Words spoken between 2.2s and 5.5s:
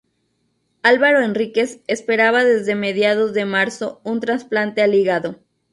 desde mediados de marzo un trasplante al hígado.